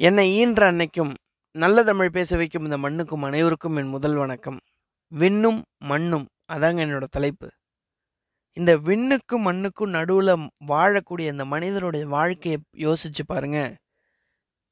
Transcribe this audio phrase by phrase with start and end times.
[0.00, 1.14] என்னை ஈன்ற அன்னைக்கும்
[1.50, 4.58] நல்ல தமிழ் பேச வைக்கும் இந்த மண்ணுக்கும் அனைவருக்கும் என் முதல் வணக்கம்.
[5.18, 7.50] விண்ணும் மண்ணும் அதாங்க என்னோட தலைப்பு.
[8.52, 13.76] இந்த விண்ணுக்கும் மண்ணுக்கும் நடுவில் வாழக்கூடிய இந்த மனிதனுடைய வாழ்க்கையை யோசிச்சு பாருங்க.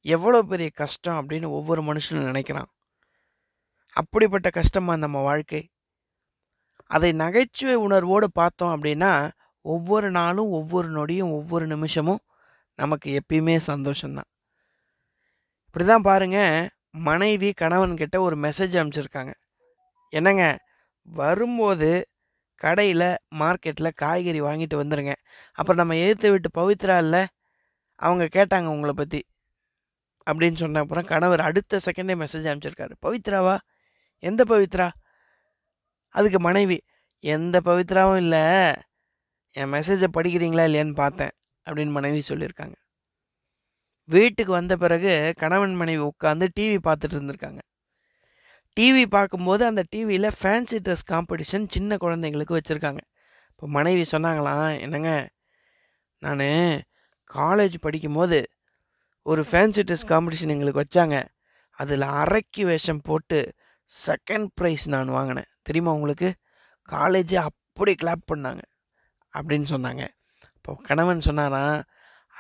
[0.00, 2.70] எவ்வளோ பெரிய கஷ்டம் அப்படின்னு ஒவ்வொரு மனுஷனும் நினைக்கிறான்.
[3.92, 5.68] அப்படிப்பட்ட கஷ்டமாக நம்ம வாழ்க்கை?
[6.86, 9.30] அதை நகைச்சுவை உணர்வோடு பார்த்தோம் அப்படின்னா
[9.60, 12.24] ஒவ்வொரு நாளும் ஒவ்வொரு நொடியும் ஒவ்வொரு நிமிஷமும்
[12.74, 14.30] நமக்கு எப்பயுமே சந்தோஷம்தான்.
[15.76, 19.34] இப்படிதான் பாருங்க மனைவி கணவன்கிட்ட ஒரு மெசேஜ் அனுப்பிச்சிருக்காங்க.
[20.08, 20.58] என்னங்க?
[21.02, 22.08] வரும்போது
[22.54, 25.14] கடையில் மார்க்கெட்டில் காய்கறி வாங்கிட்டு வந்துடுங்க
[25.52, 27.26] அப்புறம் நம்ம எழுத்து விட்டு பவித்ரா இல்லை?
[27.94, 29.26] அவங்க கேட்டாங்க உங்களை பற்றி
[30.30, 32.92] அப்படின்னு சொன்ன அப்புறம் கணவர் அடுத்த செகண்டே மெசேஜ் அனுப்பிச்சிருக்காரு.
[33.06, 33.58] பவித்ராவா?
[34.18, 34.90] எந்த பவித்ரா?
[36.08, 36.82] அதுக்கு மனைவி
[37.18, 38.72] எந்த பவித்ராவும் இல்லை.
[39.50, 41.30] என் மெசேஜை படிக்கிறீங்களா இல்லையான்னு பார்த்தேன்.
[41.64, 42.74] அப்படின்னு மனைவி சொல்லியிருக்காங்க.
[44.08, 47.58] வீட்டுக்கு வந்த பிறகு கணவன் மனைவி உட்காந்து டிவி பார்த்துட்டு இருந்திருக்காங்க.
[48.80, 52.98] டிவி பார்க்கும்போது அந்த டிவியில் ஃபேன்சி ட்ரெஸ் காம்படிஷன் சின்ன குழந்தைங்களுக்கு வச்சுருக்காங்க.
[53.50, 55.28] இப்போ மனைவி சொன்னாங்களாம் என்னங்க
[56.18, 56.82] நான்
[57.34, 58.48] காலேஜ் படிக்கும்போது
[59.22, 61.24] ஒரு ஃபேன்சி ட்ரெஸ் காம்படிஷன் எங்களுக்கு வச்சாங்க.
[61.70, 63.52] அதில் அரைக்கி வேஷம் போட்டு
[64.06, 65.50] செகண்ட் ப்ரைஸ் நான் வாங்கினேன்.
[65.62, 66.34] தெரியுமா உங்களுக்கு?
[66.92, 68.62] காலேஜே அப்படி கிளாப் பண்ணாங்க.
[69.32, 70.08] அப்படின்னு சொன்னாங்க.
[70.54, 71.82] இப்போ கணவன் சொன்னாராம்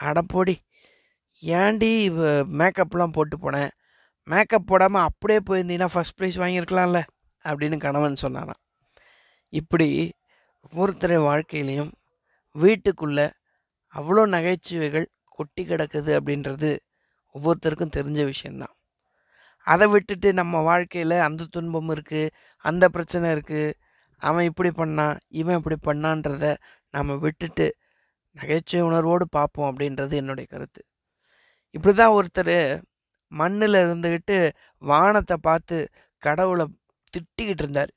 [0.00, 0.54] அடப்போடி
[1.42, 1.90] ஏன்டி
[2.60, 3.72] மேக்கப்லாம் போட்டு போனேன்
[4.28, 7.00] மேக்கப் போடாமல் அப்படியே போயிருந்தீங்கன்னா ஃபஸ்ட் ப்ரைஸ் வாங்கியிருக்கலாம்ல
[7.44, 8.60] அப்படின்னு கணவன் சொன்னாராம்.
[9.52, 9.88] இப்படி
[10.66, 11.92] ஒவ்வொருத்தர் வாழ்க்கையிலையும்
[12.54, 13.26] வீட்டுக்குள்ளே
[13.94, 15.06] அவ்வளோ நகைச்சுவைகள்
[15.36, 16.70] கொட்டி கிடக்குது அப்படின்றது
[17.34, 18.74] ஒவ்வொருத்தருக்கும் தெரிஞ்ச விஷயந்தான்.
[19.66, 22.32] அதை விட்டுட்டு நம்ம வாழ்க்கையில் அந்த துன்பம் இருக்குது
[22.64, 23.76] அந்த பிரச்சனை இருக்குது
[24.22, 26.46] அவன் இப்படி பண்ணான் இவன் இப்படி பண்ணான்றத
[26.94, 27.66] நம்ம விட்டுட்டு
[28.36, 30.80] நகைச்சுவை உணர்வோடு பார்ப்போம் அப்படின்றது என்னுடைய கருத்து.
[31.74, 32.56] இப்படி தான் ஒருத்தர்
[33.32, 34.36] மண்ணில் இருந்துக்கிட்டு
[34.82, 35.76] வானத்தை பார்த்து
[36.22, 36.64] கடவுளை
[37.14, 37.92] திட்டிக்கிட்டு இருந்தார்.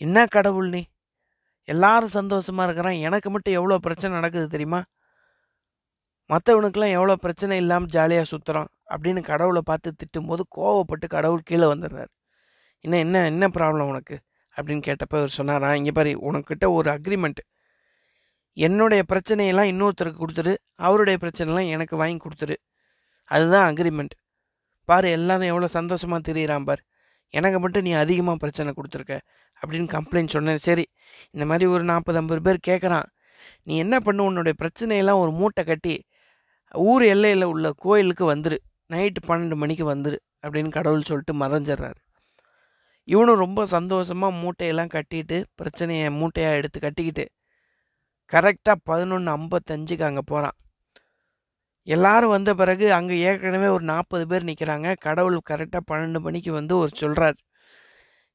[0.00, 0.82] என்ன கடவுள் நீ?
[1.68, 2.98] எல்லாரும் சந்தோஷமாக இருக்கிறான்.
[3.08, 4.80] எனக்கு மட்டும் எவ்வளோ பிரச்சனை நடக்குது தெரியுமா?
[6.30, 12.10] மற்றவனுக்கெல்லாம் எவ்வளோ பிரச்சனை இல்லாமல் ஜாலியாக சுற்றுறான் அப்படின்னு கடவுளை பார்த்து திட்டும்போது கோவப்பட்டு கடவுள் கீழே வந்துடுறாரு.
[12.84, 14.16] இன்னும் என்ன என்ன ப்ராப்ளம் உனக்கு?
[14.56, 17.40] அப்படின்னு கேட்டப்ப அவர் சொன்னாரா இங்கே பாரு உனக்கிட்ட ஒரு அக்ரிமெண்ட்
[18.56, 20.52] என்னுடைய பிரச்சனையெல்லாம் இன்னொருத்தருக்கு கொடுத்துரு
[20.86, 22.56] அவருடைய பிரச்சனைலாம் எனக்கு வாங்கி கொடுத்துரு.
[23.30, 24.14] அதுதான் அக்ரிமெண்ட்
[24.88, 26.82] பாரு எல்லாரும் எவ்வளோ சந்தோஷமாக தெரியுறான் பார்.
[27.34, 29.16] எனக்கு மட்டும் நீ அதிகமாக பிரச்சனை கொடுத்துருக்க
[29.60, 30.60] அப்படின்னு கம்ப்ளைண்ட் சொன்னேன்.
[30.66, 30.84] சரி
[31.34, 33.08] இந்த மாதிரி ஒரு நாற்பது ஐம்பது பேர் கேட்குறான்.
[33.66, 34.22] நீ என்ன பண்ணு?
[34.28, 35.94] உன்னுடைய பிரச்சனையெல்லாம் ஒரு மூட்டை கட்டி
[36.74, 38.58] ஊர் எல்லையில் உள்ள கோயிலுக்கு வந்துரு.
[38.92, 41.98] நைட்டு பன்னெண்டு மணிக்கு வந்துரு அப்படின்னு கடவுள் சொல்லிட்டு மறைஞ்சிட்றாரு.
[43.08, 47.24] இவனும் ரொம்ப சந்தோஷமாக மூட்டையெல்லாம் கட்டிட்டு பிரச்சனையை மூட்டையாக எடுத்து கட்டிக்கிட்டு
[48.32, 50.56] கரெக்டாக பதினொன்று ஐம்பத்தஞ்சுக்கு அங்கே போகிறான்
[51.94, 56.92] எல்லாரும் வந்த பிறகு அங்கே ஏற்கனவே ஒரு நாற்பது பேர் நிற்கிறாங்க கடவுள் கரெக்டாக பன்னெண்டு மணிக்கு வந்து ஒரு
[57.02, 57.38] சொல்கிறார்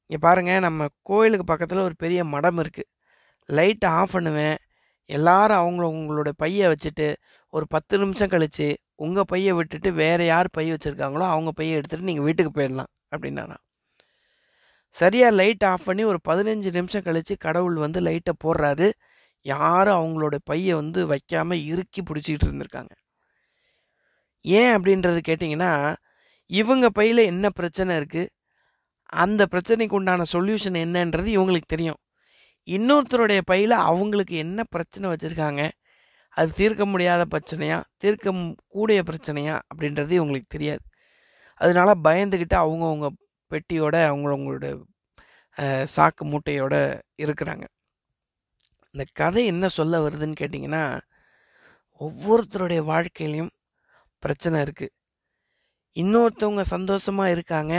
[0.09, 2.89] இங்கே பாருங்கள் நம்ம கோயிலுக்கு பக்கத்தில் ஒரு பெரிய மடம் இருக்குது
[3.49, 4.57] லைட்டை ஆஃப் பண்ணுவேன்.
[5.09, 7.07] எல்லாரும் அவங்கள உங்களோட பையை வச்சுட்டு
[7.53, 8.67] ஒரு பத்து நிமிஷம் கழித்து
[9.05, 13.63] உங்கள் பையை விட்டுட்டு வேறு யார் பை வச்சுருக்காங்களோ அவங்க பையை எடுத்துகிட்டு நீங்கள் வீட்டுக்கு போயிடலாம் அப்படின்னாராம்.
[14.95, 18.87] சரியாக லைட் ஆஃப் பண்ணி ஒரு பதினஞ்சு நிமிஷம் கழித்து கடவுள் வந்து லைட்டை போடுறாரு.
[19.45, 22.93] யாரும் அவங்களோட பையை வந்து வைக்காமல் இறுக்கி பிடிச்சிக்கிட்டு இருந்திருக்காங்க.
[24.59, 25.95] ஏன் அப்படின்றது கேட்டிங்கன்னா
[26.49, 28.31] இவங்க பையில் என்ன பிரச்சனை இருக்குது
[29.21, 31.99] அந்த பிரச்சனைக்கு உண்டான சொல்யூஷன் என்னன்றது இவங்களுக்கு தெரியும்.
[32.67, 35.63] இன்னொருத்தருடைய பையில் அவங்களுக்கு என்ன பிரச்சனை வச்சுருக்காங்க?
[36.29, 37.77] அது தீர்க்க முடியாத பிரச்சனையா?
[37.97, 38.33] தீர்க்க
[38.67, 39.55] கூடிய பிரச்சனையா?
[39.69, 40.83] அப்படின்றது இவங்களுக்கு தெரியாது.
[41.55, 43.07] அதனால பயந்துக்கிட்டு அவங்கவுங்க
[43.51, 44.67] பெட்டியோட அவங்களவங்களோட
[45.95, 46.75] சாக்கு மூட்டையோட
[47.23, 47.65] இருக்கிறாங்க.
[48.91, 50.83] இந்த கதை என்ன சொல்ல வருதுன்னு கேட்டிங்கன்னா
[52.01, 53.51] ஒவ்வொருத்தருடைய வாழ்க்கையிலையும்
[54.25, 54.93] பிரச்சனை இருக்குது
[55.97, 57.73] இன்னொருத்தவங்க சந்தோஷமாக இருக்காங்க.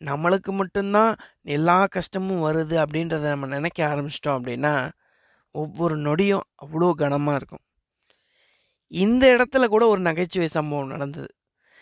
[0.00, 1.12] நம்மளுக்கு மட்டும்தான்
[1.56, 4.74] எல்லா கஷ்டமும் வருது அப்படின்றத நம்ம நினைக்க ஆரம்பிச்சிட்டோம் அப்படின்னா
[5.54, 7.64] ஒவ்வொரு நொடியும் அவ்வளோ கனமாக இருக்கும்.
[8.92, 11.30] இந்த இடத்துல கூட ஒரு நகைச்சுவை சம்பவம் நடந்தது.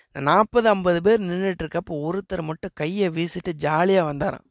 [0.08, 4.46] இந்த நாற்பது ஐம்பது பேர் நின்றுட்டுருக்கப்போ ஒருத்தர் மட்டும் கையை வீசிட்டு ஜாலியாக வந்தாராம்.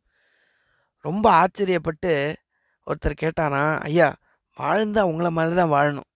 [1.06, 2.13] ரொம்ப ஆச்சரியப்பட்டு
[2.88, 4.09] ஒருத்தர் கேட்டாராம் ஐயா
[4.57, 6.09] வாழ்ந்து அவங்கள மாதிரி தான் வாழணும்.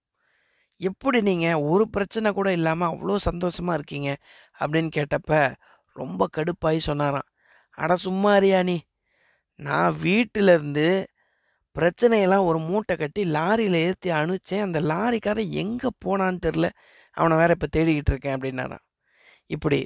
[0.80, 4.10] எப்படி நீங்கள் ஒரு பிரச்சனை கூட இல்லாமல் அவ்வளோ சந்தோஷமாக இருக்கீங்க
[4.60, 5.31] அப்படின்னு கேட்டப்ப
[5.96, 7.28] ரொம்ப கடுப்பாகி சொன்னாராம்.
[7.78, 8.78] அட சும்மாரியா நீ.
[9.60, 10.88] நான் வீட்டிலேருந்து
[11.76, 16.68] பிரச்சனையெல்லாம் ஒரு மூட்டை கட்டி லாரியில் ஏற்றி அனுப்பிச்சேன் அந்த லாரிக்காரன் எங்கே போனான்னு தெரில.
[17.18, 18.84] அவனை வேற இப்போ தேடிக்கிட்டு இருக்கேன் அப்படின்னாரான்
[19.50, 19.80] இப்படி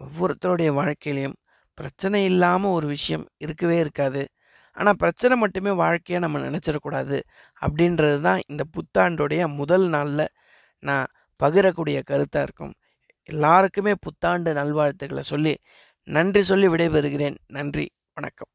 [0.00, 1.36] ஒவ்வொருத்தருடைய வாழ்க்கையிலையும்
[1.78, 4.22] பிரச்சனை இல்லாமல் ஒரு விஷயம் இருக்கவே இருக்காது.
[4.76, 7.18] ஆனால் பிரச்சனை மட்டுமே வாழ்க்கையாக நம்ம நினச்சிடக்கூடாது
[7.62, 10.26] அப்படின்றது தான் இந்த புத்தாண்டுடைய முதல் நாளில்
[10.82, 11.08] நான்
[11.40, 12.74] பகிரக்கூடிய கருத்தாக இருக்கும்.
[13.28, 15.54] எல்லாருக்குமே புத்தாண்டு நல்வாழ்த்துக்களை சொல்லி
[16.08, 17.36] நன்றி சொல்லி விடைபெறுகிறேன்.
[17.46, 17.86] நன்றி.
[18.14, 18.50] வணக்கம்.